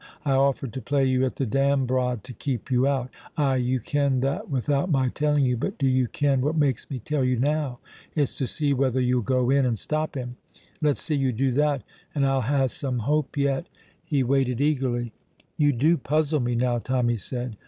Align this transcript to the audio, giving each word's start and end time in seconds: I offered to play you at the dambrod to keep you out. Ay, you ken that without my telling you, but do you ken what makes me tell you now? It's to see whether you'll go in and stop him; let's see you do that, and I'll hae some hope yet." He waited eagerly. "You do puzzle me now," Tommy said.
I 0.25 0.31
offered 0.31 0.73
to 0.73 0.81
play 0.81 1.05
you 1.05 1.23
at 1.25 1.35
the 1.35 1.45
dambrod 1.45 2.23
to 2.23 2.33
keep 2.33 2.71
you 2.71 2.87
out. 2.87 3.11
Ay, 3.37 3.57
you 3.57 3.79
ken 3.79 4.21
that 4.21 4.49
without 4.49 4.89
my 4.89 5.09
telling 5.09 5.45
you, 5.45 5.55
but 5.57 5.77
do 5.77 5.87
you 5.87 6.07
ken 6.07 6.41
what 6.41 6.57
makes 6.57 6.89
me 6.89 6.97
tell 6.97 7.23
you 7.23 7.37
now? 7.37 7.77
It's 8.15 8.33
to 8.37 8.47
see 8.47 8.73
whether 8.73 8.99
you'll 8.99 9.21
go 9.21 9.51
in 9.51 9.63
and 9.63 9.77
stop 9.77 10.15
him; 10.15 10.37
let's 10.81 11.01
see 11.03 11.13
you 11.13 11.31
do 11.31 11.51
that, 11.51 11.83
and 12.15 12.25
I'll 12.25 12.41
hae 12.41 12.67
some 12.67 12.97
hope 12.97 13.37
yet." 13.37 13.67
He 14.03 14.23
waited 14.23 14.59
eagerly. 14.59 15.13
"You 15.55 15.71
do 15.71 15.97
puzzle 15.97 16.39
me 16.39 16.55
now," 16.55 16.79
Tommy 16.79 17.17
said. 17.17 17.57